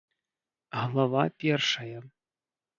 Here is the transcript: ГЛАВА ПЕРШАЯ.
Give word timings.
ГЛАВА 0.91 1.23
ПЕРШАЯ. 1.37 1.99